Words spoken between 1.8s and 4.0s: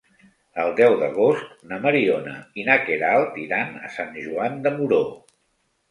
Mariona i na Queralt iran a